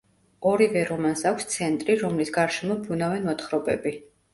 [0.51, 4.01] ორივე რომანს აქვს ცენტრი, რომლის გარშემო ბრუნავენ მოთხრობები.